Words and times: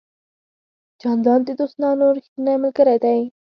جانداد 1.01 1.41
د 1.45 1.49
دوستانو 1.59 2.07
ریښتینی 2.15 2.55
ملګری 2.63 2.97
دی. 3.03 3.19